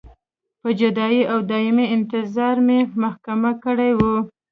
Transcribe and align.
په 0.61 0.69
جدایۍ 0.79 1.21
او 1.31 1.37
دایمي 1.51 1.85
انتظار 1.95 2.55
مې 2.67 2.79
محکومه 3.03 3.51
کړې 3.63 3.91
وې. 3.99 4.17